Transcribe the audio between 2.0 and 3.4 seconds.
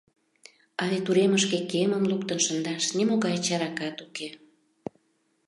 луктын шындаш нимогай